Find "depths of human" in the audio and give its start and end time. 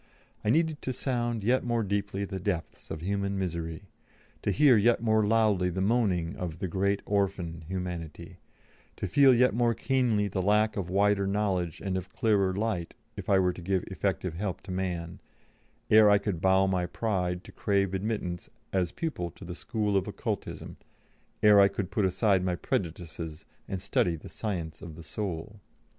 2.39-3.37